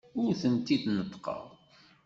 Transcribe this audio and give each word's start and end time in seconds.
Ur 0.21 0.31
tent-id-neṭṭqeɣ. 0.41 1.43